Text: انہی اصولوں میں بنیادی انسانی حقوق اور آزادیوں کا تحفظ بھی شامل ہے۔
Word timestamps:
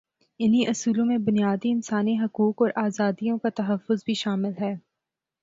انہی 0.39 0.65
اصولوں 0.67 1.05
میں 1.05 1.17
بنیادی 1.17 1.71
انسانی 1.71 2.17
حقوق 2.19 2.61
اور 2.61 2.69
آزادیوں 2.75 3.37
کا 3.37 3.49
تحفظ 3.55 4.03
بھی 4.05 4.13
شامل 4.13 4.51
ہے۔ 4.61 4.75